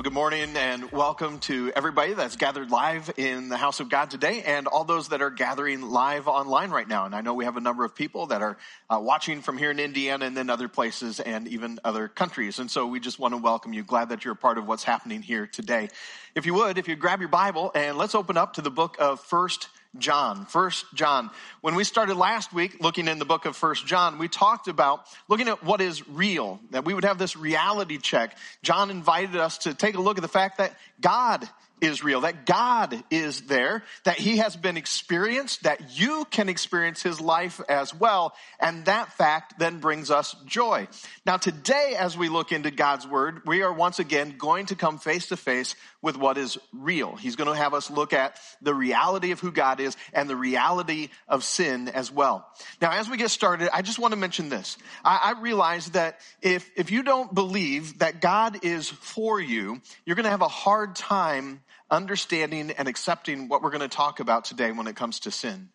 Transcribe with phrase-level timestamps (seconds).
[0.00, 4.10] Well, good morning and welcome to everybody that's gathered live in the house of God
[4.10, 7.04] today and all those that are gathering live online right now.
[7.04, 8.56] And I know we have a number of people that are
[8.88, 12.58] uh, watching from here in Indiana and then other places and even other countries.
[12.60, 13.84] And so we just want to welcome you.
[13.84, 15.90] Glad that you're a part of what's happening here today.
[16.34, 18.96] If you would, if you grab your Bible and let's open up to the book
[18.98, 21.30] of First John, First John.
[21.62, 25.04] When we started last week looking in the book of First John, we talked about
[25.28, 28.36] looking at what is real, that we would have this reality check.
[28.62, 31.48] John invited us to take a look at the fact that God
[31.80, 37.02] is real, that God is there, that He has been experienced, that you can experience
[37.02, 40.88] His life as well, and that fact then brings us joy.
[41.24, 44.98] Now today, as we look into God's Word, we are once again going to come
[44.98, 47.16] face to face with what is real.
[47.16, 50.36] He's going to have us look at the reality of who God is and the
[50.36, 52.46] reality of sin as well.
[52.80, 54.76] Now, as we get started, I just want to mention this.
[55.04, 60.16] I, I realize that if, if you don't believe that God is for you, you're
[60.16, 64.44] going to have a hard time understanding and accepting what we're going to talk about
[64.44, 65.70] today when it comes to sin.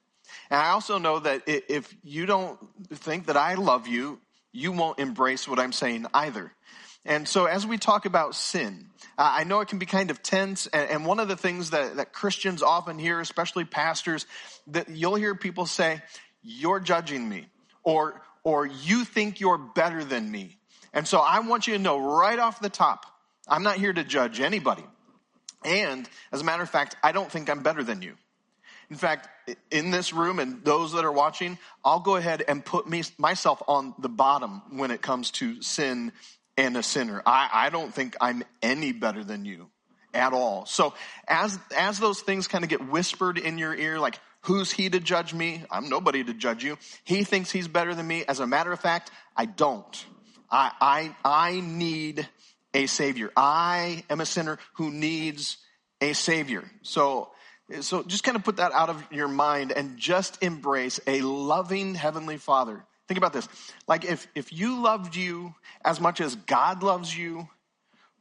[0.49, 2.59] And I also know that if you don't
[2.94, 4.19] think that I love you,
[4.52, 6.52] you won't embrace what I'm saying either.
[7.05, 10.66] And so as we talk about sin, I know it can be kind of tense.
[10.67, 14.25] And, and one of the things that, that Christians often hear, especially pastors,
[14.67, 16.02] that you'll hear people say,
[16.41, 17.47] you're judging me
[17.83, 20.57] or, or you think you're better than me.
[20.94, 23.05] And so I want you to know right off the top,
[23.47, 24.83] I'm not here to judge anybody.
[25.66, 28.13] And as a matter of fact, I don't think I'm better than you.
[28.89, 29.27] In fact,
[29.72, 33.61] in this room and those that are watching, I'll go ahead and put me, myself
[33.67, 36.11] on the bottom when it comes to sin
[36.55, 37.22] and a sinner.
[37.25, 39.69] I, I don't think I'm any better than you
[40.13, 40.66] at all.
[40.66, 40.94] So
[41.28, 45.00] as, as those things kind of get whispered in your ear, like, who's he to
[45.00, 45.63] judge me?
[45.72, 46.78] I'm nobody to judge you.
[47.03, 48.23] He thinks he's better than me.
[48.28, 50.06] As a matter of fact, I don't.
[50.50, 52.28] I, I, I need
[52.75, 53.31] a savior.
[53.36, 55.58] I am a sinner who needs
[56.02, 56.69] a savior.
[56.84, 57.31] So,
[57.80, 61.96] so just kind of put that out of your mind and just embrace a loving
[61.96, 62.84] heavenly father.
[63.08, 63.47] Think about this.
[63.88, 67.47] Like if, if you loved you as much as God loves you,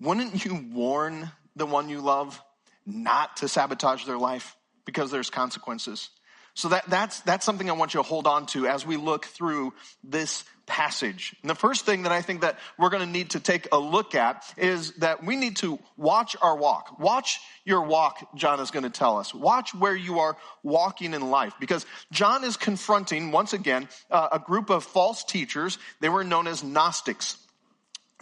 [0.01, 2.41] wouldn't you warn the one you love
[2.87, 6.11] not to sabotage their life because there's consequences?
[6.55, 9.25] So that, that's, that's something I want you to hold on to as we look
[9.27, 11.35] through this passage.
[11.43, 13.79] And the first thing that I think that we're going to need to take a
[13.79, 16.99] look at is that we need to watch our walk.
[16.99, 19.35] Watch your walk, John is going to tell us.
[19.35, 24.39] Watch where you are walking in life because John is confronting, once again, uh, a
[24.39, 25.79] group of false teachers.
[26.01, 27.37] They were known as Gnostics.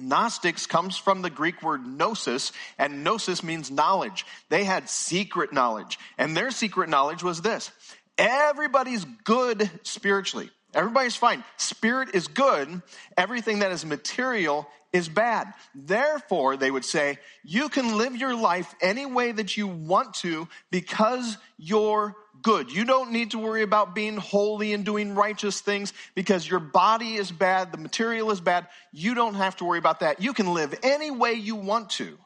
[0.00, 4.24] Gnostics comes from the Greek word gnosis, and gnosis means knowledge.
[4.48, 7.70] They had secret knowledge, and their secret knowledge was this
[8.18, 10.50] Everybody's good spiritually.
[10.74, 11.44] Everybody's fine.
[11.56, 12.82] Spirit is good.
[13.16, 15.52] Everything that is material is bad.
[15.74, 20.48] Therefore, they would say, you can live your life any way that you want to
[20.70, 22.72] because you're good.
[22.72, 27.14] You don't need to worry about being holy and doing righteous things because your body
[27.14, 27.72] is bad.
[27.72, 28.66] The material is bad.
[28.92, 30.20] You don't have to worry about that.
[30.20, 32.18] You can live any way you want to.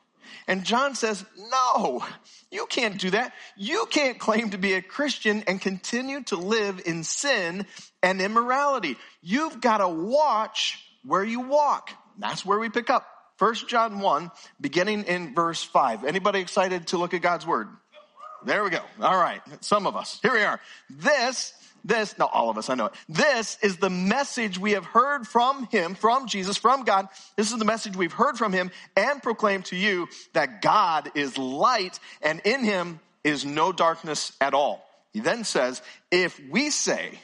[0.46, 2.04] And John says, no,
[2.50, 3.32] you can't do that.
[3.56, 7.66] You can't claim to be a Christian and continue to live in sin
[8.02, 8.96] and immorality.
[9.22, 11.90] You've got to watch where you walk.
[12.18, 13.06] That's where we pick up.
[13.38, 16.04] 1 John 1, beginning in verse 5.
[16.04, 17.68] Anybody excited to look at God's word?
[18.44, 18.80] There we go.
[19.00, 19.40] All right.
[19.60, 20.18] Some of us.
[20.22, 20.60] Here we are.
[20.88, 21.52] This
[21.86, 22.94] this, not all of us, I know it.
[23.08, 27.08] This is the message we have heard from him, from Jesus, from God.
[27.36, 31.38] This is the message we've heard from him and proclaimed to you that God is
[31.38, 34.84] light and in him is no darkness at all.
[35.12, 35.80] He then says,
[36.10, 37.20] if we say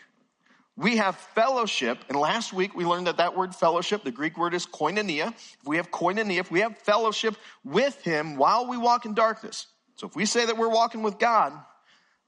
[0.76, 4.55] we have fellowship, and last week we learned that that word fellowship, the Greek word
[4.55, 5.29] is koinonia.
[5.29, 9.67] If we have koinonia, if we have fellowship with him while we walk in darkness.
[9.97, 11.53] So if we say that we're walking with God,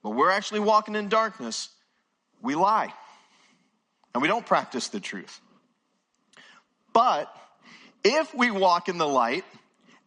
[0.03, 1.71] but we're actually walking in darkness,
[2.45, 2.93] we lie
[4.13, 5.41] and we don't practice the truth.
[6.93, 7.35] But
[8.05, 9.45] if we walk in the light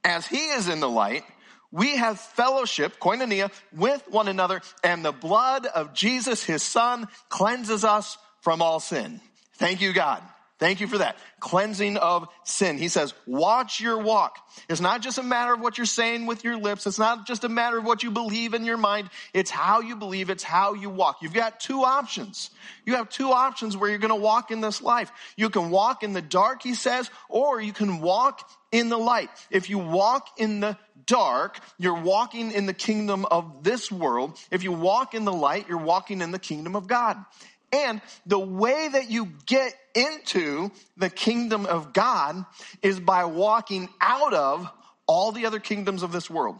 [0.03, 1.23] as he is in the light,
[1.71, 7.83] we have fellowship, koinonia, with one another, and the blood of Jesus, his son, cleanses
[7.83, 9.19] us from all sin.
[9.55, 10.23] Thank you, God.
[10.59, 11.17] Thank you for that.
[11.39, 12.79] Cleansing of sin.
[12.79, 14.39] He says, watch your walk.
[14.67, 16.87] It's not just a matter of what you're saying with your lips.
[16.87, 19.11] It's not just a matter of what you believe in your mind.
[19.33, 20.31] It's how you believe.
[20.31, 21.21] It's how you walk.
[21.21, 22.49] You've got two options.
[22.85, 25.11] You have two options where you're going to walk in this life.
[25.35, 29.29] You can walk in the dark, he says, or you can walk in the light.
[29.51, 30.75] If you walk in the
[31.05, 34.39] dark, you're walking in the kingdom of this world.
[34.49, 37.23] If you walk in the light, you're walking in the kingdom of God.
[37.71, 42.45] And the way that you get into the kingdom of God
[42.81, 44.69] is by walking out of
[45.05, 46.57] all the other kingdoms of this world.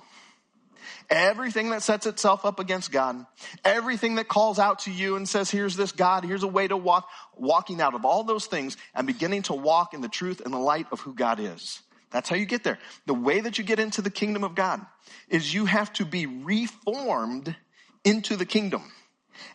[1.10, 3.26] Everything that sets itself up against God,
[3.64, 6.76] everything that calls out to you and says, here's this God, here's a way to
[6.76, 10.54] walk, walking out of all those things and beginning to walk in the truth and
[10.54, 11.82] the light of who God is.
[12.12, 12.80] That's how you get there.
[13.06, 14.86] The way that you get into the kingdom of God
[15.30, 17.56] is you have to be reformed
[18.04, 18.84] into the kingdom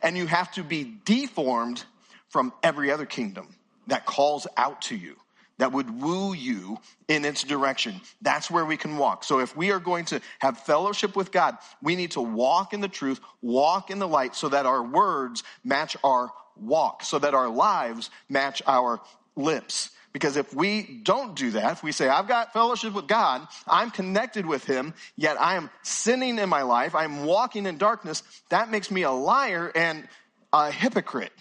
[0.02, 1.84] and you have to be deformed
[2.28, 3.48] from every other kingdom
[3.86, 5.16] that calls out to you,
[5.58, 8.00] that would woo you in its direction.
[8.22, 9.22] That's where we can walk.
[9.22, 12.80] So if we are going to have fellowship with God, we need to walk in
[12.80, 17.34] the truth, walk in the light so that our words match our walk, so that
[17.34, 19.00] our lives match our
[19.36, 19.90] lips.
[20.12, 23.90] Because if we don't do that, if we say, I've got fellowship with God, I'm
[23.90, 28.70] connected with Him, yet I am sinning in my life, I'm walking in darkness, that
[28.70, 30.06] makes me a liar and
[30.52, 31.32] a hypocrite.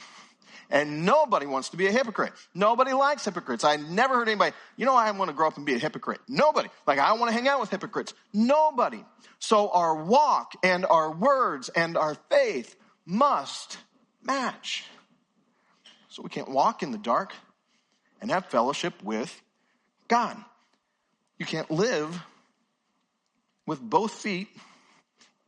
[0.69, 2.31] And nobody wants to be a hypocrite.
[2.55, 3.65] Nobody likes hypocrites.
[3.65, 6.21] I never heard anybody, you know, I want to grow up and be a hypocrite.
[6.29, 6.69] Nobody.
[6.87, 8.13] Like, I don't want to hang out with hypocrites.
[8.31, 9.03] Nobody.
[9.39, 13.79] So our walk and our words and our faith must
[14.23, 14.85] match.
[16.07, 17.33] So we can't walk in the dark
[18.21, 19.41] and have fellowship with
[20.07, 20.37] God.
[21.37, 22.21] You can't live
[23.65, 24.47] with both feet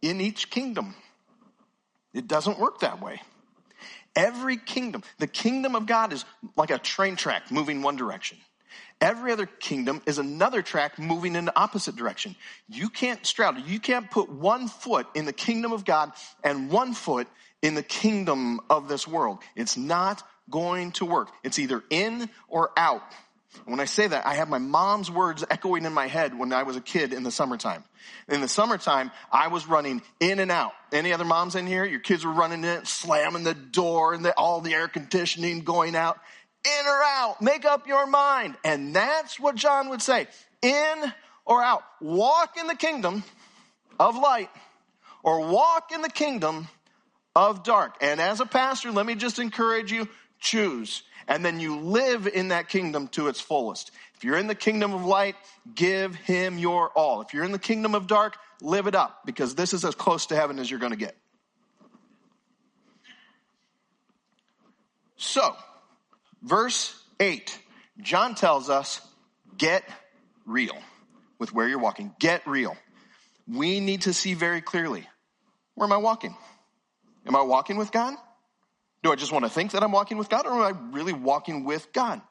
[0.02, 0.96] in each kingdom.
[2.14, 3.22] It doesn't work that way.
[4.16, 6.26] Every kingdom, the kingdom of God is
[6.56, 8.38] like a train track moving one direction.
[9.02, 12.36] Every other kingdom is another track moving in the opposite direction.
[12.70, 16.12] You can't straddle, you can't put one foot in the kingdom of God
[16.44, 17.28] and one foot
[17.62, 19.40] in the kingdom of this world.
[19.56, 21.30] It's not going to work.
[21.44, 23.04] It's either in or out.
[23.66, 26.64] When I say that, I have my mom's words echoing in my head when I
[26.64, 27.84] was a kid in the summertime.
[28.28, 30.74] In the summertime, I was running in and out.
[30.92, 31.86] Any other moms in here?
[31.86, 35.96] Your kids were running in, slamming the door and the, all the air conditioning going
[35.96, 36.20] out.
[36.66, 37.42] In or out.
[37.42, 38.56] Make up your mind.
[38.64, 40.28] And that's what John would say.
[40.62, 41.14] In
[41.46, 41.84] or out.
[42.02, 43.24] Walk in the kingdom
[44.00, 44.50] of light
[45.24, 46.68] or walk in the kingdom
[47.36, 47.96] of dark.
[48.02, 50.08] And as a pastor, let me just encourage you,
[50.44, 51.04] choose.
[51.28, 53.92] And then you live in that kingdom to its fullest.
[54.16, 55.36] If you're in the kingdom of light,
[55.74, 57.22] give him your all.
[57.22, 60.28] If you're in the kingdom of dark, live it up because this is as close
[60.28, 61.16] to heaven as you're going to get.
[65.16, 65.56] So,
[66.42, 67.58] verse 8,
[68.02, 69.00] John tells us,
[69.58, 69.84] get
[70.46, 70.76] real
[71.40, 72.14] with where you're walking.
[72.20, 72.76] Get real.
[73.48, 75.08] We need to see very clearly
[75.76, 76.36] where am I walking?
[77.26, 78.16] Am I walking with God?
[79.04, 81.14] Do I just want to think that I'm walking with God or am I really
[81.14, 82.22] walking with God?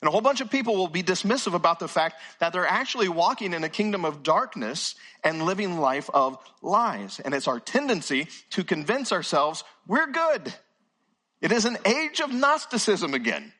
[0.00, 3.08] And a whole bunch of people will be dismissive about the fact that they're actually
[3.08, 4.94] walking in a kingdom of darkness
[5.24, 7.20] and living life of lies.
[7.20, 10.54] And it's our tendency to convince ourselves we're good.
[11.40, 13.52] It is an age of Gnosticism again.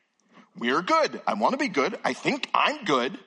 [0.56, 1.20] We're good.
[1.26, 1.98] I want to be good.
[2.04, 3.18] I think I'm good.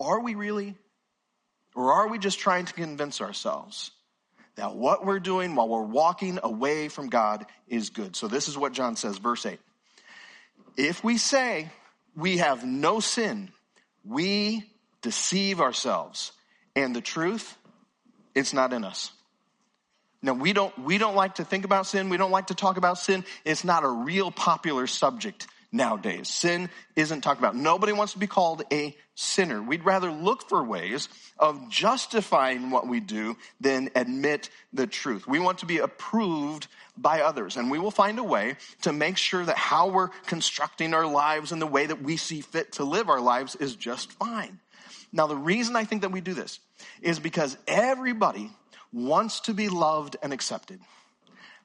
[0.00, 0.74] Are we really?
[1.74, 3.90] Or are we just trying to convince ourselves
[4.56, 8.16] that what we're doing while we're walking away from God is good.
[8.16, 9.58] So this is what John says, verse 8.
[10.76, 11.70] If we say
[12.16, 13.50] we have no sin,
[14.04, 14.64] we
[15.02, 16.32] deceive ourselves,
[16.74, 17.56] and the truth,
[18.34, 19.12] it's not in us.
[20.22, 22.08] Now we don't, we don't like to think about sin.
[22.08, 23.24] We don't like to talk about sin.
[23.44, 26.28] It's not a real popular subject nowadays.
[26.28, 27.56] Sin isn't talked about.
[27.56, 29.62] Nobody wants to be called a sinner.
[29.62, 31.08] We'd rather look for ways
[31.38, 35.26] of justifying what we do than admit the truth.
[35.26, 39.16] We want to be approved by others, and we will find a way to make
[39.16, 42.84] sure that how we're constructing our lives and the way that we see fit to
[42.84, 44.60] live our lives is just fine.
[45.12, 46.58] Now, the reason I think that we do this
[47.00, 48.50] is because everybody
[48.92, 50.80] wants to be loved and accepted.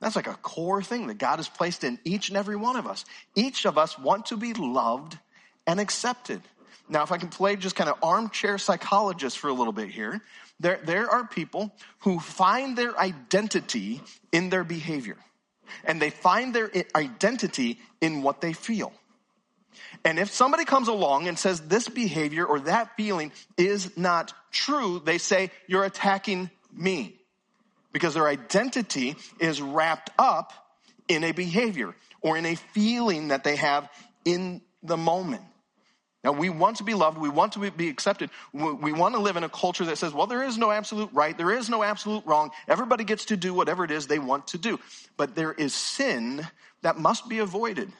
[0.01, 2.88] That's like a core thing that God has placed in each and every one of
[2.88, 3.05] us.
[3.36, 5.17] Each of us want to be loved
[5.67, 6.41] and accepted.
[6.89, 10.20] Now, if I can play just kind of armchair psychologist for a little bit here,
[10.60, 15.17] there, there are people who find their identity in their behavior.
[15.86, 18.91] And they find their identity in what they feel.
[20.03, 25.00] And if somebody comes along and says this behavior or that feeling is not true,
[25.05, 27.20] they say, you're attacking me
[27.91, 30.53] because their identity is wrapped up
[31.07, 33.89] in a behavior or in a feeling that they have
[34.25, 35.41] in the moment.
[36.24, 37.17] Now, we want to be loved.
[37.17, 38.29] We want to be accepted.
[38.53, 41.36] We want to live in a culture that says, well, there is no absolute right.
[41.36, 42.51] There is no absolute wrong.
[42.67, 44.79] Everybody gets to do whatever it is they want to do.
[45.17, 46.48] But there is sin
[46.83, 47.91] that must be avoided.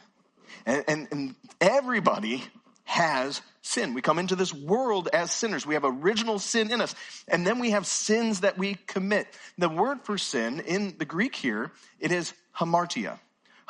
[0.68, 2.44] And, and, and everybody
[2.84, 3.94] has sin.
[3.94, 5.66] We come into this world as sinners.
[5.66, 6.96] We have original sin in us.
[7.28, 9.28] And then we have sins that we commit.
[9.58, 13.20] The word for sin in the Greek here, it is hamartia.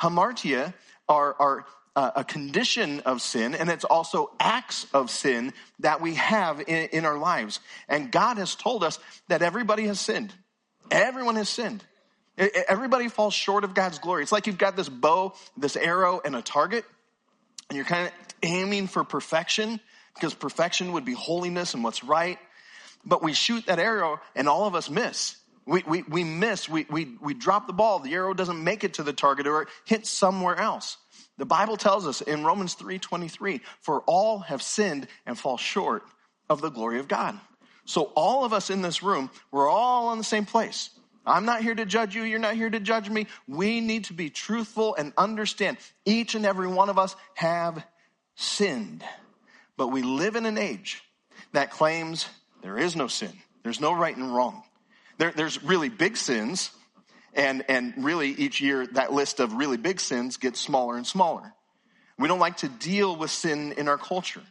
[0.00, 0.72] Hamartia
[1.08, 6.14] are, are uh, a condition of sin, and it's also acts of sin that we
[6.14, 7.60] have in, in, our lives.
[7.88, 10.32] And God has told us that everybody has sinned.
[10.90, 11.84] Everyone has sinned.
[12.38, 14.22] Everybody falls short of God's glory.
[14.22, 16.86] It's like you've got this bow, this arrow, and a target,
[17.68, 19.80] and you're kind of aiming for perfection
[20.14, 22.38] because perfection would be holiness and what's right.
[23.04, 25.36] But we shoot that arrow, and all of us miss.
[25.66, 28.94] We, we, we miss, we, we, we drop the ball, the arrow doesn't make it
[28.94, 30.96] to the target, or it hits somewhere else.
[31.38, 36.04] The Bible tells us in Romans 3:23, for all have sinned and fall short
[36.48, 37.38] of the glory of God.
[37.84, 40.90] So all of us in this room, we're all in the same place.
[41.24, 42.22] I'm not here to judge you.
[42.22, 43.26] You're not here to judge me.
[43.46, 47.84] We need to be truthful and understand each and every one of us have
[48.34, 49.04] sinned.
[49.76, 51.02] But we live in an age
[51.52, 52.28] that claims
[52.62, 53.32] there is no sin.
[53.62, 54.62] There's no right and wrong.
[55.18, 56.70] There, there's really big sins
[57.34, 61.52] and, and really each year that list of really big sins gets smaller and smaller.
[62.18, 64.42] We don't like to deal with sin in our culture.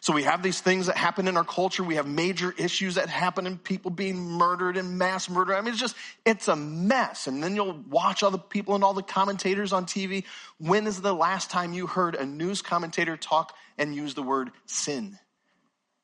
[0.00, 1.82] So we have these things that happen in our culture.
[1.82, 5.54] We have major issues that happen and people being murdered and mass murder.
[5.54, 7.26] I mean, it's just, it's a mess.
[7.26, 10.24] And then you'll watch all the people and all the commentators on TV.
[10.58, 14.50] When is the last time you heard a news commentator talk and use the word
[14.66, 15.18] sin?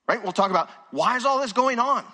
[0.09, 0.23] Right?
[0.23, 2.05] We'll talk about why is all this going on?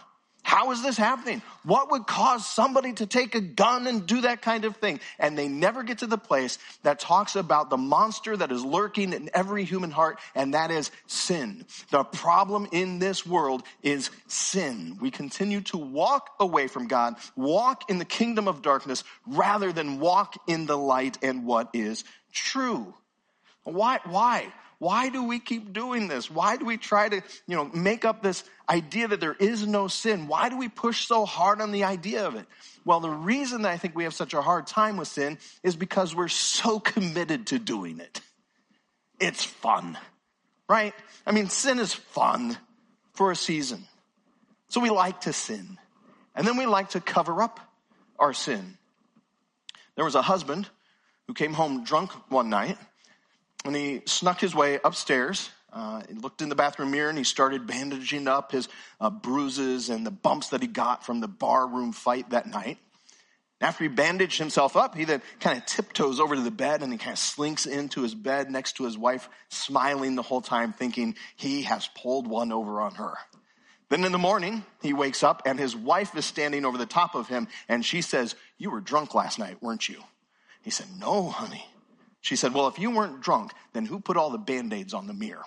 [0.43, 1.43] How is this happening?
[1.65, 5.01] What would cause somebody to take a gun and do that kind of thing?
[5.19, 9.13] And they never get to the place that talks about the monster that is lurking
[9.13, 11.67] in every human heart, and that is sin.
[11.91, 14.99] The problem in this world is sin.
[15.01, 20.01] We continue to walk away from God, walk in the kingdom of darkness, rather than
[20.01, 22.95] walk in the light and what is true.
[23.65, 24.01] Why?
[24.05, 24.53] Why?
[24.81, 26.31] Why do we keep doing this?
[26.31, 29.89] Why do we try to, you know, make up this idea that there is no
[29.89, 30.27] sin?
[30.27, 32.47] Why do we push so hard on the idea of it?
[32.87, 35.77] Well, the reason that I think we have such a hard time with sin is
[35.77, 38.23] because we're so committed to doing it.
[39.21, 39.99] It's fun,
[40.67, 40.95] right?
[41.27, 42.57] I mean, sin is fun
[43.13, 43.87] for a season.
[44.71, 45.77] So we like to sin.
[46.35, 47.61] And then we like to cover up
[48.19, 48.79] our sin.
[49.95, 50.67] There was a husband
[51.27, 52.79] who came home drunk one night
[53.65, 55.51] and he snuck his way upstairs.
[55.73, 58.69] Uh, he looked in the bathroom mirror and he started bandaging up his
[59.01, 62.79] uh, bruises and the bumps that he got from the barroom fight that night.
[63.61, 66.91] After he bandaged himself up, he then kind of tiptoes over to the bed and
[66.91, 70.73] he kind of slinks into his bed next to his wife, smiling the whole time,
[70.73, 73.15] thinking he has pulled one over on her.
[73.91, 77.15] Then in the morning, he wakes up and his wife is standing over the top
[77.15, 80.03] of him and she says, You were drunk last night, weren't you?
[80.63, 81.67] He said, No, honey.
[82.21, 85.07] She said, Well, if you weren't drunk, then who put all the band aids on
[85.07, 85.45] the mirror?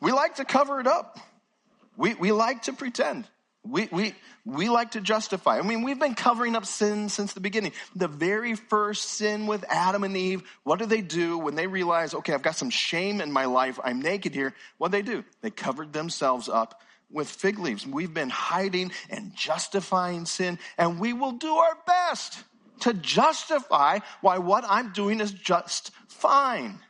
[0.00, 1.18] We like to cover it up.
[1.96, 3.28] We, we like to pretend.
[3.64, 5.58] We, we, we like to justify.
[5.58, 7.70] I mean, we've been covering up sin since the beginning.
[7.94, 12.14] The very first sin with Adam and Eve, what do they do when they realize,
[12.14, 14.52] okay, I've got some shame in my life, I'm naked here?
[14.78, 15.22] What do they do?
[15.42, 16.80] They covered themselves up
[17.12, 17.86] with fig leaves.
[17.86, 22.42] We've been hiding and justifying sin, and we will do our best
[22.80, 26.80] to justify why what I'm doing is just fine.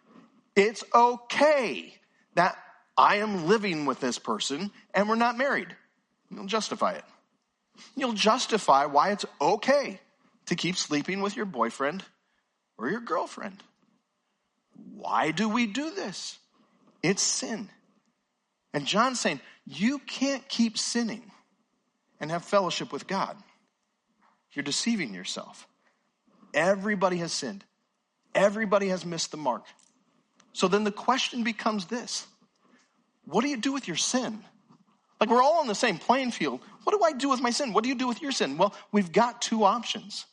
[0.57, 1.95] It's okay
[2.35, 2.57] that
[2.97, 5.69] I am living with this person and we're not married.
[6.31, 7.05] You'll justify it.
[7.97, 10.01] You'll justify why it's okay
[10.47, 12.05] to keep sleeping with your boyfriend
[12.79, 13.63] or your girlfriend.
[14.95, 16.39] Why do we do this?
[17.03, 17.69] It's sin.
[18.75, 21.31] And John's saying, you can't keep sinning
[22.21, 23.37] and have fellowship with God.
[24.53, 25.67] You're deceiving yourself.
[26.55, 27.65] Everybody has sinned.
[28.35, 29.65] Everybody has missed the mark.
[30.53, 32.27] So then the question becomes this
[33.25, 34.45] What do you do with your sin?
[35.21, 36.61] Like we're all on the same playing field.
[36.83, 37.73] What do I do with my sin?
[37.73, 38.59] What do you do with your sin?
[38.59, 40.27] Well, we've got two options.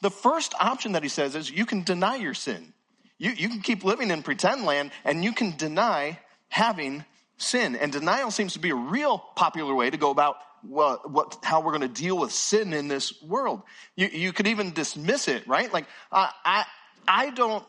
[0.00, 2.72] The first option that he says is you can deny your sin.
[3.18, 7.04] You, you can keep living in pretend land and you can deny having
[7.38, 7.76] sin.
[7.76, 11.60] And denial seems to be a real popular way to go about what, what how
[11.60, 13.62] we're going to deal with sin in this world.
[13.96, 15.72] You, you could even dismiss it, right?
[15.72, 16.64] Like, uh, I,
[17.06, 17.64] I don't,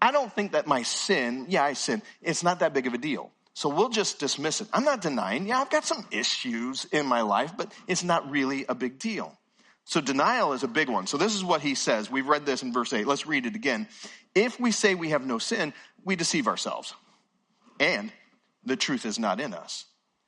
[0.00, 2.98] I don't think that my sin, yeah, I sin, it's not that big of a
[2.98, 3.30] deal.
[3.54, 4.68] So we'll just dismiss it.
[4.72, 8.64] I'm not denying, yeah, I've got some issues in my life, but it's not really
[8.68, 9.36] a big deal.
[9.84, 11.06] So denial is a big one.
[11.06, 12.10] So this is what he says.
[12.10, 13.06] We've read this in verse 8.
[13.06, 13.88] Let's read it again.
[14.34, 15.72] If we say we have no sin,
[16.04, 16.94] we deceive ourselves.
[17.80, 18.12] And
[18.68, 19.84] the truth is not in us.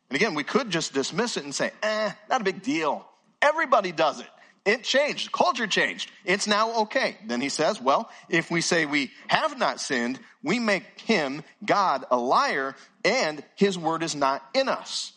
[0.09, 3.06] And again, we could just dismiss it and say, eh, not a big deal.
[3.40, 4.26] Everybody does it.
[4.66, 5.32] It changed.
[5.32, 6.11] Culture changed.
[6.25, 7.16] It's now okay.
[7.26, 12.04] Then he says, well, if we say we have not sinned, we make him, God,
[12.11, 15.12] a liar, and his word is not in us.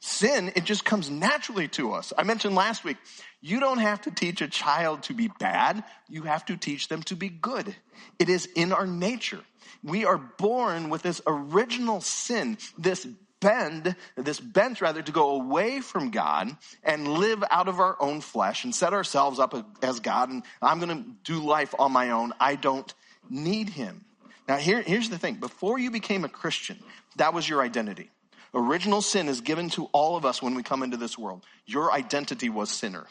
[0.00, 2.12] Sin, it just comes naturally to us.
[2.16, 2.96] I mentioned last week,
[3.42, 5.84] you don't have to teach a child to be bad.
[6.08, 7.74] You have to teach them to be good.
[8.18, 9.40] It is in our nature.
[9.84, 13.06] We are born with this original sin, this
[13.40, 18.22] bend, this bent rather, to go away from God and live out of our own
[18.22, 22.10] flesh and set ourselves up as God and I'm going to do life on my
[22.10, 22.32] own.
[22.40, 22.92] I don't
[23.28, 24.04] need Him.
[24.48, 25.34] Now, here, here's the thing.
[25.34, 26.78] Before you became a Christian,
[27.16, 28.10] that was your identity.
[28.52, 31.44] Original sin is given to all of us when we come into this world.
[31.66, 33.06] Your identity was sinner.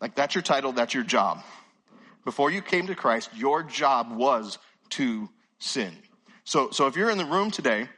[0.00, 1.42] Like that's your title, that's your job.
[2.24, 4.58] Before you came to Christ, your job was
[4.90, 5.92] to sin.
[6.44, 7.88] So, so if you're in the room today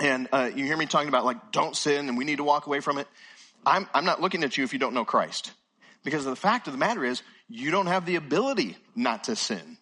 [0.00, 2.66] and uh, you hear me talking about like don't sin and we need to walk
[2.66, 3.06] away from it,
[3.64, 5.52] I'm, I'm not looking at you if you don't know Christ.
[6.02, 9.76] Because the fact of the matter is, you don't have the ability not to sin.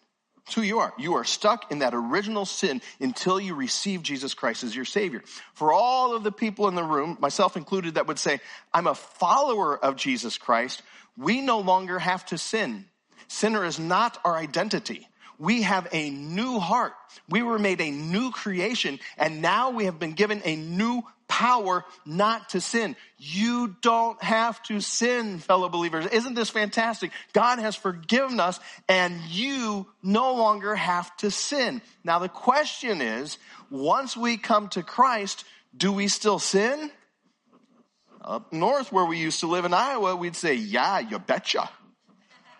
[0.49, 0.91] It's who you are.
[0.97, 5.21] You are stuck in that original sin until you receive Jesus Christ as your Savior.
[5.53, 8.39] For all of the people in the room, myself included, that would say,
[8.73, 10.81] I'm a follower of Jesus Christ,
[11.15, 12.85] we no longer have to sin.
[13.27, 15.07] Sinner is not our identity
[15.39, 16.93] we have a new heart.
[17.29, 21.85] We were made a new creation and now we have been given a new power
[22.05, 22.97] not to sin.
[23.17, 26.07] You don't have to sin, fellow believers.
[26.07, 27.11] Isn't this fantastic?
[27.31, 28.59] God has forgiven us
[28.89, 31.81] and you no longer have to sin.
[32.03, 33.37] Now the question is,
[33.69, 35.45] once we come to Christ,
[35.77, 36.91] do we still sin?
[38.21, 41.69] Up north where we used to live in Iowa, we'd say, yeah, you betcha.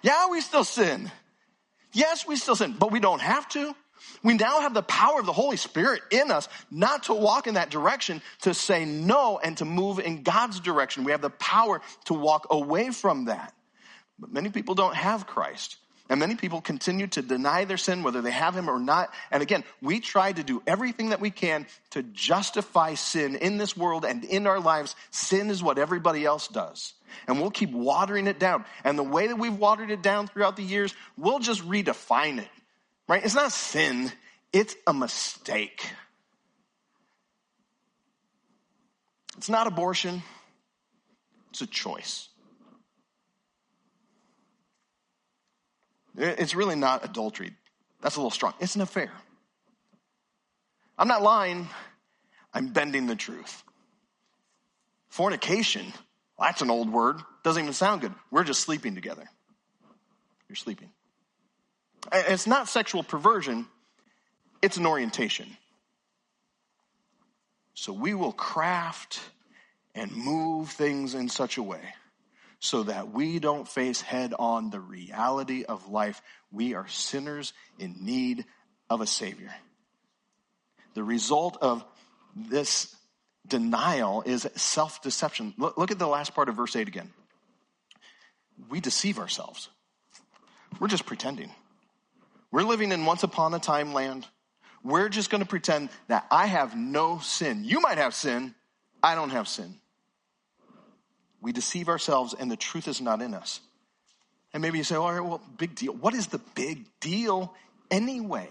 [0.01, 1.11] Yeah, we still sin.
[1.91, 3.75] Yes, we still sin, but we don't have to.
[4.23, 7.55] We now have the power of the Holy Spirit in us not to walk in
[7.55, 11.03] that direction, to say no and to move in God's direction.
[11.03, 13.53] We have the power to walk away from that.
[14.19, 15.77] But many people don't have Christ.
[16.09, 19.13] And many people continue to deny their sin, whether they have him or not.
[19.29, 23.77] And again, we try to do everything that we can to justify sin in this
[23.77, 24.95] world and in our lives.
[25.11, 26.93] Sin is what everybody else does.
[27.27, 28.65] And we'll keep watering it down.
[28.83, 32.49] And the way that we've watered it down throughout the years, we'll just redefine it.
[33.09, 33.25] Right?
[33.25, 34.11] It's not sin,
[34.53, 35.83] it's a mistake.
[39.35, 40.21] It's not abortion,
[41.49, 42.29] it's a choice.
[46.15, 47.55] It's really not adultery.
[48.01, 48.53] That's a little strong.
[48.59, 49.11] It's an affair.
[50.95, 51.67] I'm not lying,
[52.53, 53.63] I'm bending the truth.
[55.07, 55.85] Fornication,
[56.37, 57.21] well, that's an old word.
[57.43, 58.13] Doesn't even sound good.
[58.29, 59.27] We're just sleeping together.
[60.47, 60.91] You're sleeping.
[62.11, 63.67] It's not sexual perversion,
[64.61, 65.57] it's an orientation.
[67.73, 69.21] So we will craft
[69.95, 71.81] and move things in such a way
[72.59, 76.21] so that we don't face head on the reality of life.
[76.51, 78.45] We are sinners in need
[78.89, 79.53] of a Savior.
[80.93, 81.85] The result of
[82.35, 82.93] this
[83.47, 85.53] denial is self deception.
[85.57, 87.09] Look, look, at the last part of verse 8 again.
[88.69, 89.69] We deceive ourselves.
[90.79, 91.51] We're just pretending.
[92.51, 94.25] We're living in once upon a time land.
[94.83, 97.63] We're just going to pretend that I have no sin.
[97.63, 98.55] You might have sin.
[99.03, 99.75] I don't have sin.
[101.41, 103.59] We deceive ourselves and the truth is not in us.
[104.53, 105.93] And maybe you say, all right, well, big deal.
[105.93, 107.53] What is the big deal
[107.91, 108.49] anyway?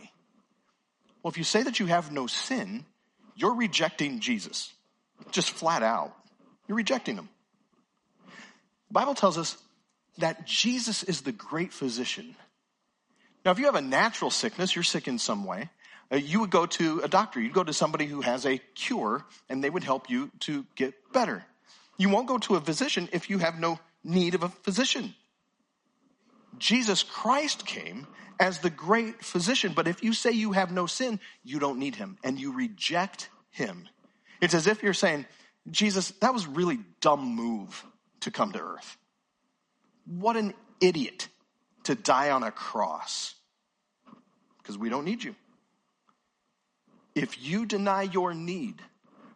[1.22, 2.84] Well, if you say that you have no sin,
[3.34, 4.72] you're rejecting Jesus.
[5.32, 6.14] Just flat out.
[6.68, 7.28] You're rejecting him.
[8.88, 9.56] The Bible tells us
[10.18, 12.37] that Jesus is the great physician.
[13.48, 15.70] Now, if you have a natural sickness, you're sick in some way,
[16.12, 17.40] uh, you would go to a doctor.
[17.40, 20.92] You'd go to somebody who has a cure, and they would help you to get
[21.14, 21.46] better.
[21.96, 25.14] You won't go to a physician if you have no need of a physician.
[26.58, 28.06] Jesus Christ came
[28.38, 31.94] as the great physician, but if you say you have no sin, you don't need
[31.94, 33.88] him and you reject him.
[34.42, 35.24] It's as if you're saying,
[35.70, 37.82] Jesus, that was really dumb move
[38.20, 38.98] to come to earth.
[40.04, 41.28] What an idiot
[41.84, 43.34] to die on a cross.
[44.68, 45.35] Because we don't need you.
[47.14, 48.83] If you deny your need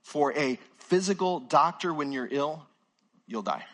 [0.03, 2.67] for a physical doctor when you're ill,
[3.27, 3.65] you'll die.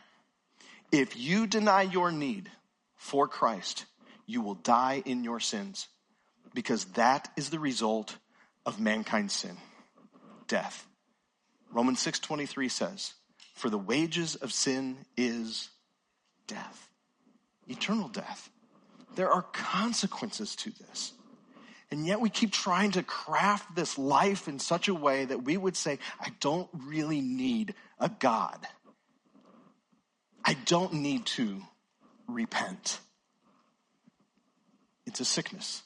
[0.92, 2.48] If you deny your need
[2.94, 3.86] for Christ,
[4.24, 5.88] you will die in your sins
[6.54, 8.18] because that is the result
[8.64, 9.56] of mankind's sin
[10.46, 10.86] death.
[11.72, 13.14] Romans 6:23 says,
[13.56, 15.70] "For the wages of sin is
[16.46, 16.88] death,
[17.66, 18.48] eternal death.
[19.16, 21.14] There are consequences to this.
[21.90, 25.56] And yet we keep trying to craft this life in such a way that we
[25.56, 28.66] would say, I don't really need a God.
[30.44, 31.62] I don't need to
[32.26, 33.00] repent.
[35.06, 35.82] It's a sickness.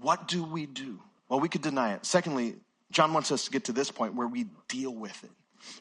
[0.00, 1.00] What do we do?
[1.28, 2.06] Well, we could deny it.
[2.06, 2.56] Secondly,
[2.92, 5.30] John wants us to get to this point where we deal with it,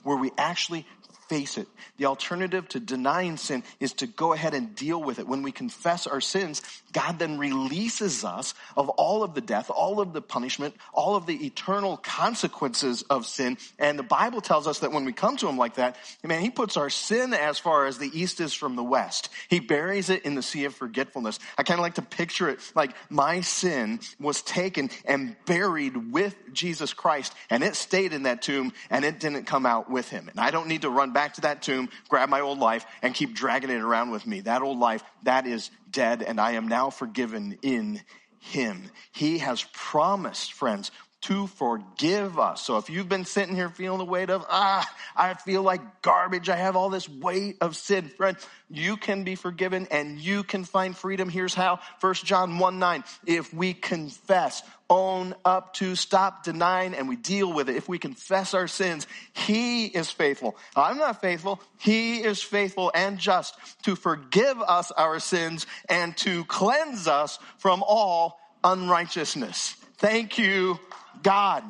[0.03, 0.87] where we actually
[1.31, 1.69] face it.
[1.95, 5.25] The alternative to denying sin is to go ahead and deal with it.
[5.25, 10.01] When we confess our sins, God then releases us of all of the death, all
[10.01, 13.57] of the punishment, all of the eternal consequences of sin.
[13.79, 16.49] And the Bible tells us that when we come to Him like that, man, He
[16.49, 19.29] puts our sin as far as the east is from the west.
[19.47, 21.39] He buries it in the sea of forgetfulness.
[21.57, 26.35] I kind of like to picture it like my sin was taken and buried with
[26.51, 30.27] Jesus Christ, and it stayed in that tomb, and it didn't come out with Him.
[30.27, 32.83] And I don't need to run back back to that tomb, grab my old life,
[33.03, 34.41] and keep dragging it around with me.
[34.41, 38.01] That old life, that is dead, and I am now forgiven in
[38.39, 38.89] him.
[39.11, 40.89] He has promised, friends,
[41.21, 42.63] to forgive us.
[42.63, 46.49] So if you've been sitting here feeling the weight of, ah, I feel like garbage.
[46.49, 48.07] I have all this weight of sin.
[48.09, 48.35] Friend,
[48.69, 51.29] you can be forgiven and you can find freedom.
[51.29, 51.79] Here's how.
[51.99, 53.03] First John 1 9.
[53.27, 57.77] If we confess, own up to, stop denying, and we deal with it.
[57.77, 60.57] If we confess our sins, He is faithful.
[60.75, 61.61] I'm not faithful.
[61.79, 67.83] He is faithful and just to forgive us our sins and to cleanse us from
[67.87, 69.80] all unrighteousness.
[70.01, 70.79] Thank you,
[71.21, 71.63] God.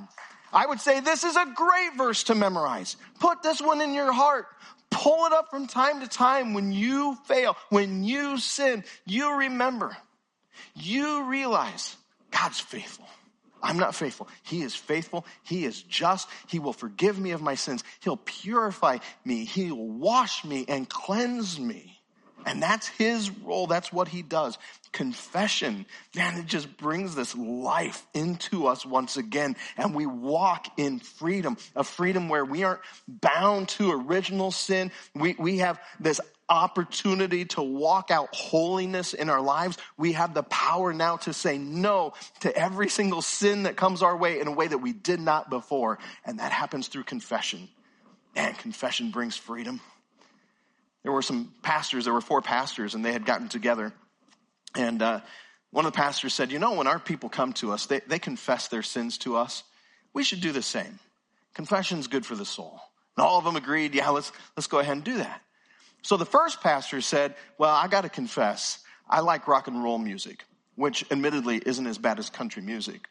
[0.54, 2.96] I would say this is a great verse to memorize.
[3.20, 4.46] Put this one in your heart.
[4.89, 8.86] Pull it up from time to time when you fail, when you sin.
[9.06, 9.98] You remember,
[10.76, 11.98] you realize
[12.32, 13.06] God's faithful.
[13.62, 14.30] I'm not faithful.
[14.44, 15.26] He is faithful.
[15.44, 16.30] He is just.
[16.48, 17.84] He will forgive me of my sins.
[18.00, 19.44] He'll purify me.
[19.44, 21.90] He'll wash me and cleanse me.
[22.45, 23.67] And that's his role.
[23.67, 24.58] That's what he does.
[24.91, 29.56] Confession, man, it just brings this life into us once again.
[29.77, 34.91] And we walk in freedom, a freedom where we aren't bound to original sin.
[35.15, 39.77] We, we have this opportunity to walk out holiness in our lives.
[39.97, 44.17] We have the power now to say no to every single sin that comes our
[44.17, 45.97] way in a way that we did not before.
[46.25, 47.69] And that happens through confession.
[48.36, 49.80] And confession brings freedom.
[51.03, 53.91] There were some pastors, there were four pastors, and they had gotten together.
[54.75, 55.21] And uh,
[55.71, 58.19] one of the pastors said, You know, when our people come to us, they, they
[58.19, 59.63] confess their sins to us.
[60.13, 60.99] We should do the same.
[61.53, 62.79] Confession's good for the soul.
[63.17, 65.41] And all of them agreed, Yeah, let's, let's go ahead and do that.
[66.03, 69.97] So the first pastor said, Well, I got to confess, I like rock and roll
[69.97, 73.07] music, which admittedly isn't as bad as country music.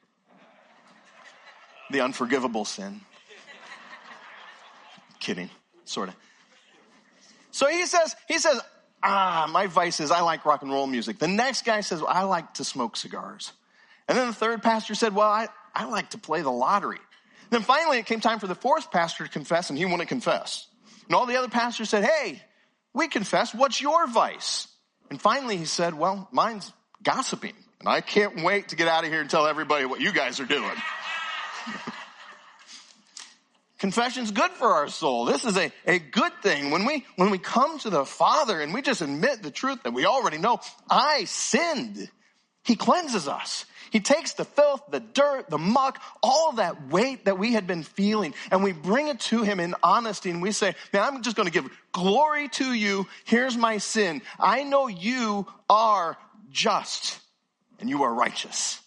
[1.91, 3.01] The unforgivable sin.
[5.19, 5.51] Kidding,
[5.85, 6.17] sort of.
[7.51, 8.61] So he says, he says,
[9.03, 11.19] ah, my vice is I like rock and roll music.
[11.19, 13.53] The next guy says, well, I like to smoke cigars.
[14.09, 16.99] And then the third pastor said, well, I, I like to play the lottery.
[16.99, 20.09] And then finally it came time for the fourth pastor to confess and he wouldn't
[20.09, 20.67] confess.
[21.07, 22.43] And all the other pastors said, hey,
[22.95, 23.55] we confess.
[23.55, 24.69] What's your vice?
[25.11, 27.55] And finally he said, well, mine's gossiping.
[27.81, 30.39] And I can't wait to get out of here and tell everybody what you guys
[30.39, 30.71] are doing.
[33.81, 35.25] Confession's good for our soul.
[35.25, 36.71] This is a, a good thing.
[36.71, 39.95] When we, when we come to the Father and we just admit the truth that
[39.95, 42.11] we already know, I sinned.
[42.63, 43.65] He cleanses us.
[43.91, 47.83] He takes the filth, the dirt, the muck, all that weight that we had been
[47.83, 51.35] feeling, and we bring it to Him in honesty, and we say, man, I'm just
[51.35, 53.09] going to give glory to you.
[53.25, 54.21] Here's my sin.
[54.39, 56.19] I know you are
[56.51, 57.19] just,
[57.81, 58.81] and you are righteous.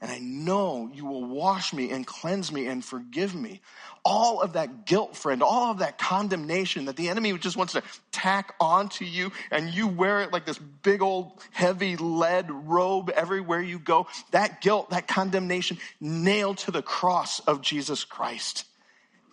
[0.00, 3.62] And I know you will wash me and cleanse me and forgive me.
[4.04, 7.82] All of that guilt, friend, all of that condemnation that the enemy just wants to
[8.12, 13.60] tack onto you and you wear it like this big old heavy lead robe everywhere
[13.60, 14.06] you go.
[14.32, 18.64] That guilt, that condemnation nailed to the cross of Jesus Christ.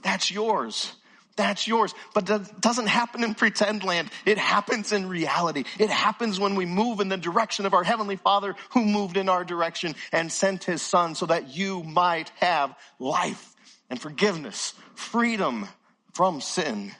[0.01, 0.93] That's yours.
[1.35, 1.93] That's yours.
[2.13, 4.09] But that doesn't happen in pretend land.
[4.25, 5.63] It happens in reality.
[5.79, 9.29] It happens when we move in the direction of our Heavenly Father who moved in
[9.29, 13.55] our direction and sent His Son so that you might have life
[13.89, 15.67] and forgiveness, freedom
[16.13, 16.91] from sin.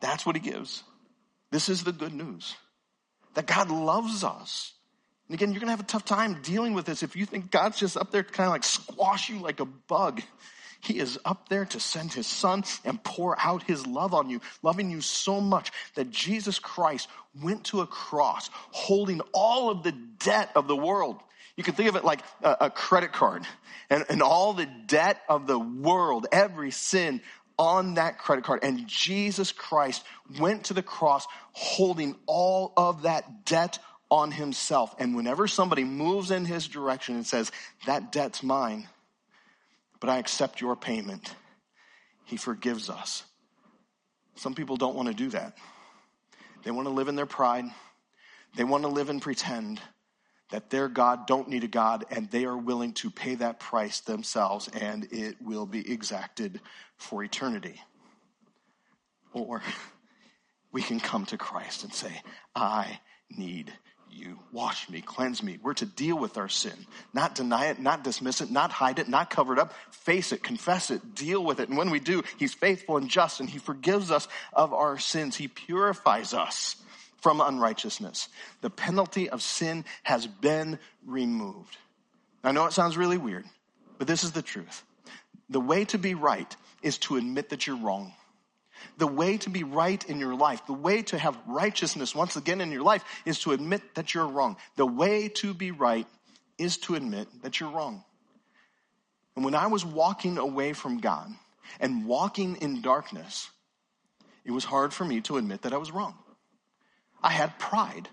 [0.00, 0.82] That's what He gives.
[1.50, 2.54] This is the good news
[3.34, 4.72] that God loves us.
[5.28, 7.50] And again, you're going to have a tough time dealing with this if you think
[7.50, 10.22] God's just up there to kind of like squash you like a bug.
[10.80, 14.40] He is up there to send his son and pour out his love on you,
[14.62, 17.08] loving you so much that Jesus Christ
[17.42, 21.20] went to a cross holding all of the debt of the world.
[21.56, 23.44] You can think of it like a, a credit card
[23.90, 27.20] and, and all the debt of the world, every sin,
[27.58, 28.60] on that credit card.
[28.62, 30.04] And Jesus Christ
[30.38, 34.94] went to the cross holding all of that debt on himself.
[34.98, 37.50] And whenever somebody moves in his direction and says,
[37.86, 38.88] That debt's mine,
[40.00, 41.34] but I accept your payment,
[42.24, 43.24] he forgives us.
[44.36, 45.56] Some people don't want to do that.
[46.62, 47.64] They want to live in their pride.
[48.56, 49.80] They want to live and pretend
[50.50, 54.00] that their God don't need a God and they are willing to pay that price
[54.00, 56.60] themselves and it will be exacted
[56.96, 57.80] for eternity.
[59.32, 59.62] Or
[60.72, 62.22] we can come to Christ and say,
[62.54, 63.72] I need
[64.10, 64.38] you.
[64.52, 65.58] Wash me, cleanse me.
[65.62, 69.08] We're to deal with our sin, not deny it, not dismiss it, not hide it,
[69.08, 69.72] not cover it up.
[69.90, 71.68] Face it, confess it, deal with it.
[71.68, 75.36] And when we do, He's faithful and just and He forgives us of our sins.
[75.36, 76.76] He purifies us
[77.18, 78.28] from unrighteousness.
[78.60, 81.76] The penalty of sin has been removed.
[82.44, 83.44] I know it sounds really weird,
[83.98, 84.84] but this is the truth.
[85.50, 88.12] The way to be right is to admit that you're wrong.
[88.98, 92.60] The way to be right in your life, the way to have righteousness once again
[92.60, 94.56] in your life is to admit that you're wrong.
[94.76, 96.06] The way to be right
[96.58, 98.04] is to admit that you're wrong.
[99.36, 101.30] And when I was walking away from God
[101.78, 103.50] and walking in darkness,
[104.44, 106.14] it was hard for me to admit that I was wrong.
[107.22, 108.08] I had pride.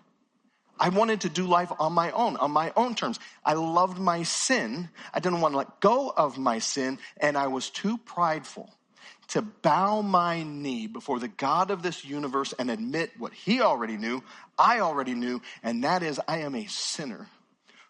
[0.80, 3.20] I wanted to do life on my own, on my own terms.
[3.44, 4.90] I loved my sin.
[5.14, 8.75] I didn't want to let go of my sin, and I was too prideful
[9.30, 13.98] to bow my knee before the God of this universe and admit what he already
[13.98, 14.24] knew,
[14.58, 17.28] I already knew, and that is I am a sinner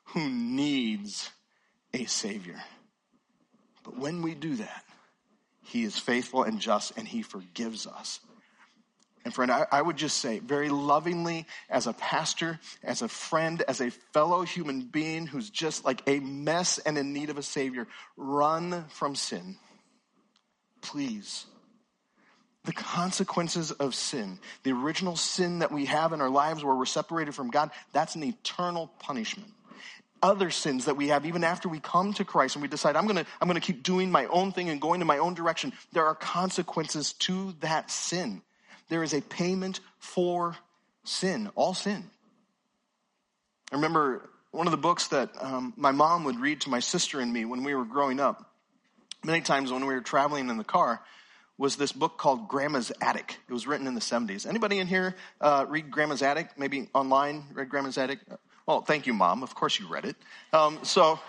[0.05, 1.29] who needs
[1.93, 2.61] a Savior.
[3.83, 4.83] But when we do that,
[5.63, 8.19] he is faithful and just and he forgives us.
[9.25, 13.63] And friend, I, I, would just say very lovingly, as a pastor, as a friend,
[13.67, 17.43] as a fellow human being who's just like a mess and in need of a
[17.43, 19.57] Savior, run from sin.
[20.85, 21.45] Please.
[22.63, 26.85] The consequences of sin, the original sin that we have in our lives where we're
[26.85, 29.49] separated from God, that's an eternal punishment
[30.23, 33.07] other sins that we have even after we come to Christ and we decide I'm
[33.09, 36.07] to I'm to keep doing my own thing and going in my own direction there
[36.07, 38.41] are consequences to that sin
[38.89, 40.55] there is a payment for
[41.03, 42.09] sin, all sin.
[43.71, 47.19] I remember one of the books that um, my mom would read to my sister
[47.19, 48.54] and me when we were growing up,
[49.25, 51.01] many times when we were traveling in the car,
[51.57, 53.37] was this book called Grandma's Attic.
[53.47, 54.45] It was written in the 70s.
[54.45, 56.49] Anybody in here uh, read Grandma's Attic?
[56.57, 58.19] Maybe online, read Grandma's Attic?
[58.65, 59.41] Well, thank you, Mom.
[59.41, 60.15] Of course you read it.
[60.51, 61.19] Um, so,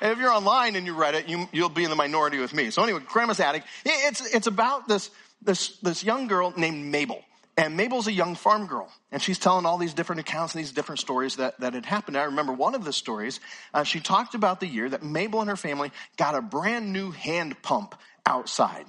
[0.00, 2.70] if you're online and you read it, you will be in the minority with me.
[2.70, 3.64] So anyway, Grandma's Attic.
[3.84, 5.10] It's, it's about this
[5.42, 7.22] this, this young girl named Mabel.
[7.56, 10.72] And Mabel's a young farm girl, and she's telling all these different accounts and these
[10.72, 12.16] different stories that, that had happened.
[12.16, 13.40] I remember one of the stories,
[13.74, 17.10] uh, she talked about the year that Mabel and her family got a brand new
[17.10, 18.86] hand pump outside.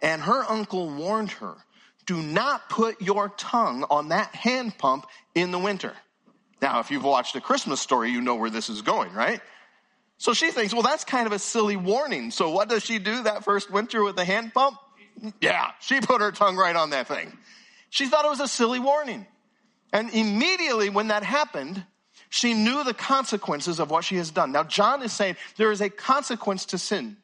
[0.00, 1.54] And her uncle warned her,
[2.06, 5.92] do not put your tongue on that hand pump in the winter.
[6.60, 9.40] Now, if you've watched a Christmas story, you know where this is going, right?
[10.18, 12.30] So she thinks, well, that's kind of a silly warning.
[12.30, 14.76] So what does she do that first winter with the hand pump?
[15.40, 17.36] Yeah, she put her tongue right on that thing.
[17.92, 19.26] She thought it was a silly warning.
[19.92, 21.84] And immediately when that happened,
[22.30, 24.50] she knew the consequences of what she has done.
[24.50, 27.18] Now, John is saying there is a consequence to sin.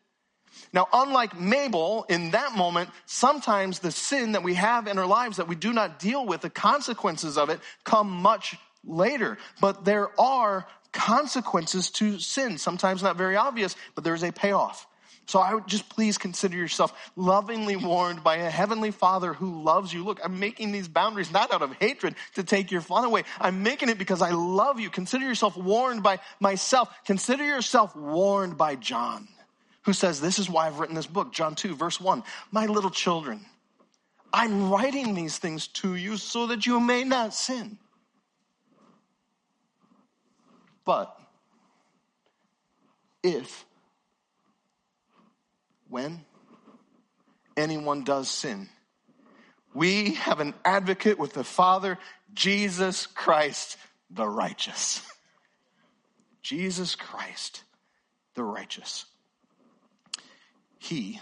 [0.74, 5.38] Now, unlike Mabel, in that moment, sometimes the sin that we have in our lives
[5.38, 8.54] that we do not deal with, the consequences of it come much
[8.84, 9.38] later.
[9.62, 12.58] But there are consequences to sin.
[12.58, 14.86] Sometimes not very obvious, but there is a payoff.
[15.28, 19.92] So I would just please consider yourself lovingly warned by a heavenly father who loves
[19.92, 20.02] you.
[20.02, 23.24] Look, I'm making these boundaries not out of hatred to take your fun away.
[23.38, 24.88] I'm making it because I love you.
[24.88, 26.88] Consider yourself warned by myself.
[27.04, 29.28] Consider yourself warned by John,
[29.82, 31.30] who says, this is why I've written this book.
[31.30, 32.22] John 2 verse 1.
[32.50, 33.44] My little children,
[34.32, 37.76] I'm writing these things to you so that you may not sin.
[40.86, 41.14] But
[43.22, 43.66] if
[45.88, 46.24] when
[47.56, 48.68] anyone does sin.
[49.74, 51.98] We have an advocate with the Father,
[52.32, 53.76] Jesus Christ,
[54.10, 55.02] the righteous.
[56.42, 57.62] Jesus Christ,
[58.34, 59.04] the righteous.
[60.78, 61.20] He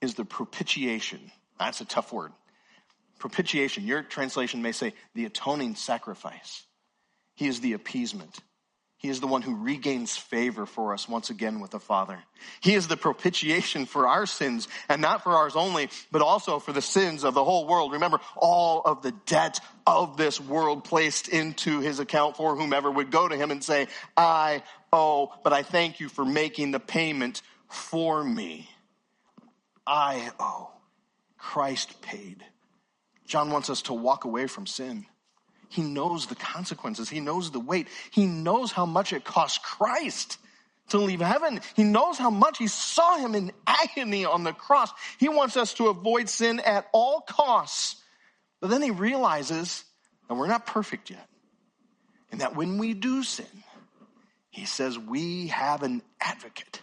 [0.00, 1.30] is the propitiation.
[1.58, 2.32] That's a tough word.
[3.18, 6.64] Propitiation, your translation may say the atoning sacrifice.
[7.34, 8.38] He is the appeasement.
[9.00, 12.22] He is the one who regains favor for us once again with the Father.
[12.60, 16.74] He is the propitiation for our sins, and not for ours only, but also for
[16.74, 17.92] the sins of the whole world.
[17.92, 23.10] Remember, all of the debt of this world placed into his account for whomever would
[23.10, 27.40] go to him and say, I owe, but I thank you for making the payment
[27.68, 28.68] for me.
[29.86, 30.72] I owe.
[31.38, 32.44] Christ paid.
[33.26, 35.06] John wants us to walk away from sin.
[35.70, 37.08] He knows the consequences.
[37.08, 37.86] He knows the weight.
[38.10, 40.36] He knows how much it cost Christ
[40.88, 41.60] to leave heaven.
[41.76, 44.90] He knows how much he saw him in agony on the cross.
[45.18, 48.02] He wants us to avoid sin at all costs.
[48.60, 49.84] But then he realizes
[50.28, 51.26] that we're not perfect yet.
[52.32, 53.46] And that when we do sin,
[54.50, 56.82] he says we have an advocate,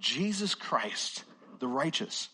[0.00, 1.22] Jesus Christ,
[1.60, 2.28] the righteous.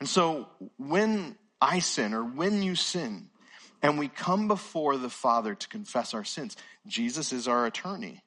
[0.00, 3.30] And so when I sin or when you sin
[3.82, 8.22] and we come before the Father to confess our sins, Jesus is our attorney.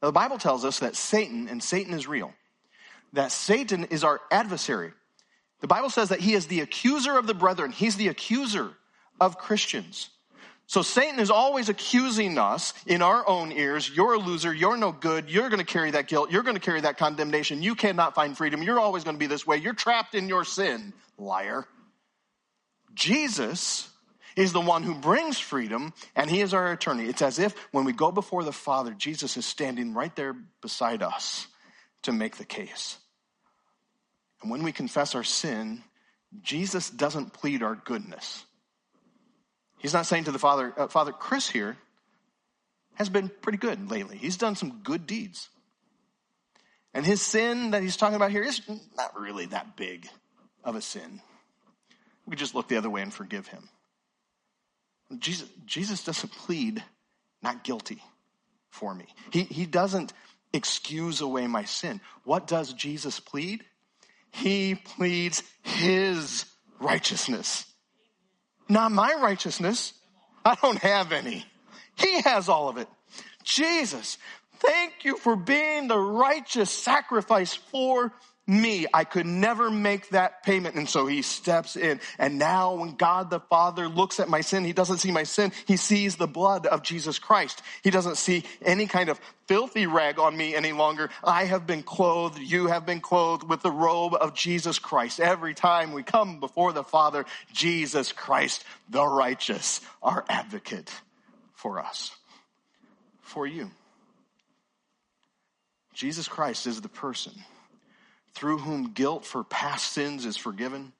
[0.00, 2.32] Now, the Bible tells us that Satan, and Satan is real,
[3.12, 4.92] that Satan is our adversary.
[5.60, 8.70] The Bible says that he is the accuser of the brethren, he's the accuser
[9.20, 10.10] of Christians.
[10.66, 13.90] So Satan is always accusing us in our own ears.
[13.94, 14.54] You're a loser.
[14.54, 15.28] You're no good.
[15.28, 16.30] You're going to carry that guilt.
[16.30, 17.62] You're going to carry that condemnation.
[17.62, 18.62] You cannot find freedom.
[18.62, 19.58] You're always going to be this way.
[19.58, 21.66] You're trapped in your sin, liar.
[22.94, 23.91] Jesus
[24.36, 27.04] is the one who brings freedom, and he is our attorney.
[27.04, 31.02] It's as if when we go before the Father, Jesus is standing right there beside
[31.02, 31.46] us
[32.02, 32.98] to make the case.
[34.42, 35.82] And when we confess our sin,
[36.42, 38.44] Jesus doesn't plead our goodness.
[39.78, 41.76] He's not saying to the Father, uh, Father, Chris here
[42.94, 44.16] has been pretty good lately.
[44.16, 45.48] He's done some good deeds.
[46.94, 48.60] And his sin that he's talking about here is
[48.96, 50.06] not really that big
[50.62, 51.20] of a sin.
[52.26, 53.68] We just look the other way and forgive him.
[55.18, 56.82] Jesus, Jesus doesn't plead
[57.42, 58.02] not guilty
[58.70, 59.06] for me.
[59.30, 60.12] He, he doesn't
[60.52, 62.00] excuse away my sin.
[62.24, 63.64] What does Jesus plead?
[64.30, 66.46] He pleads his
[66.80, 67.66] righteousness,
[68.68, 69.92] not my righteousness.
[70.44, 71.44] I don't have any.
[71.96, 72.88] He has all of it.
[73.44, 74.18] Jesus,
[74.58, 78.12] thank you for being the righteous sacrifice for
[78.46, 78.86] me.
[78.92, 80.74] I could never make that payment.
[80.74, 82.00] And so he steps in.
[82.18, 85.52] And now when God the Father looks at my sin, he doesn't see my sin.
[85.66, 87.62] He sees the blood of Jesus Christ.
[87.82, 91.10] He doesn't see any kind of filthy rag on me any longer.
[91.22, 92.38] I have been clothed.
[92.38, 95.20] You have been clothed with the robe of Jesus Christ.
[95.20, 100.90] Every time we come before the Father, Jesus Christ, the righteous, our advocate
[101.54, 102.10] for us,
[103.20, 103.70] for you.
[105.94, 107.32] Jesus Christ is the person
[108.34, 110.92] through whom guilt for past sins is forgiven.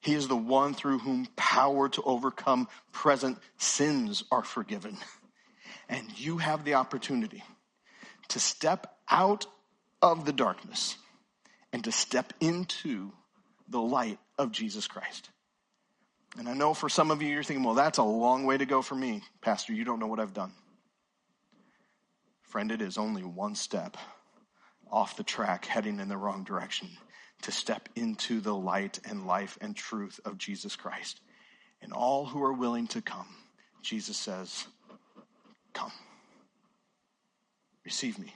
[0.00, 4.96] He is the one through whom power to overcome present sins are forgiven.
[5.88, 7.42] And you have the opportunity
[8.28, 9.46] to step out
[10.00, 10.96] of the darkness
[11.72, 13.12] and to step into
[13.68, 15.30] the light of Jesus Christ.
[16.38, 18.66] And I know for some of you, you're thinking, well, that's a long way to
[18.66, 19.72] go for me, Pastor.
[19.72, 20.52] You don't know what I've done.
[22.42, 23.96] Friend, it is only one step
[24.90, 26.88] off the track, heading in the wrong direction,
[27.42, 31.20] to step into the light and life and truth of Jesus Christ.
[31.82, 33.28] And all who are willing to come,
[33.82, 34.66] Jesus says,
[35.72, 35.92] Come.
[37.84, 38.34] Receive me.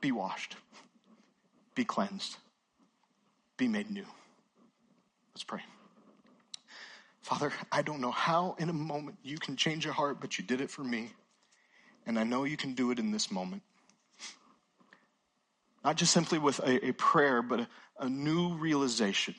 [0.00, 0.56] Be washed.
[1.74, 2.36] Be cleansed.
[3.56, 4.06] Be made new.
[5.34, 5.62] Let's pray.
[7.22, 10.44] Father, I don't know how in a moment you can change a heart, but you
[10.44, 11.10] did it for me.
[12.06, 13.62] And I know you can do it in this moment.
[15.88, 17.68] Not just simply with a, a prayer, but a,
[18.00, 19.34] a new realization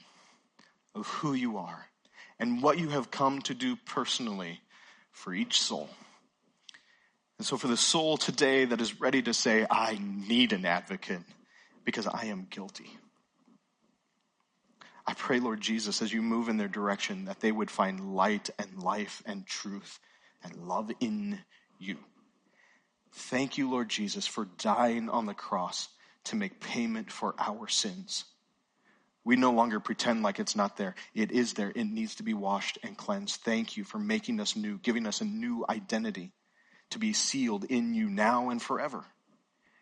[0.95, 1.85] of who you are
[2.39, 4.59] and what you have come to do personally
[5.11, 5.91] for each soul.
[7.37, 11.21] And so, for the soul today that is ready to say, I need an advocate
[11.85, 12.97] because I am guilty,
[15.05, 18.49] I pray, Lord Jesus, as you move in their direction, that they would find light
[18.57, 19.99] and life and truth
[20.43, 21.37] and love in
[21.77, 21.97] you.
[23.13, 25.89] Thank you, Lord Jesus, for dying on the cross
[26.29, 28.25] to make payment for our sins.
[29.23, 30.95] We no longer pretend like it's not there.
[31.13, 31.71] It is there.
[31.75, 33.41] It needs to be washed and cleansed.
[33.41, 36.31] Thank you for making us new, giving us a new identity
[36.91, 39.05] to be sealed in you now and forever.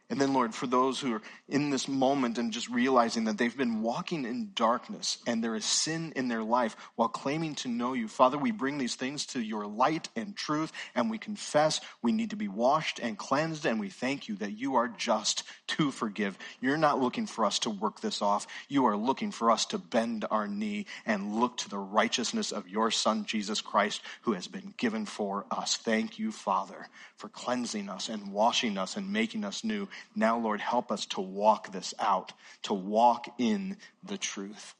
[0.09, 3.57] And then, Lord, for those who are in this moment and just realizing that they've
[3.57, 7.91] been walking in darkness and there is sin in their life while claiming to know
[7.91, 12.13] you, Father, we bring these things to your light and truth and we confess we
[12.13, 15.91] need to be washed and cleansed and we thank you that you are just to
[15.91, 16.37] forgive.
[16.61, 18.47] You're not looking for us to work this off.
[18.69, 22.69] You are looking for us to bend our knee and look to the righteousness of
[22.69, 25.75] your Son, Jesus Christ, who has been given for us.
[25.75, 26.87] Thank you, Father,
[27.17, 31.21] for cleansing us and washing us and making us new now, Lord, help us to
[31.21, 32.33] walk this out,
[32.63, 34.75] to walk in the truth.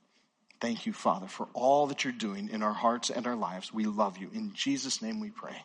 [0.60, 3.74] Thank you, Father, for all that you're doing in our hearts and our lives.
[3.74, 4.30] We love you.
[4.34, 5.56] In Jesus' name we pray.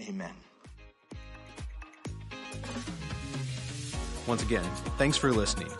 [0.00, 0.32] Amen.
[4.26, 4.64] Once again,
[4.98, 5.70] thanks for listening.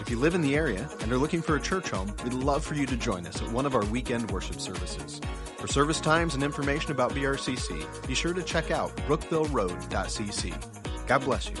[0.00, 2.64] If you live in the area and are looking for a church home, we'd love
[2.64, 5.20] for you to join us at one of our weekend worship services.
[5.58, 11.06] For service times and information about BRCC, be sure to check out brookvilleroad.cc.
[11.08, 11.56] God bless you.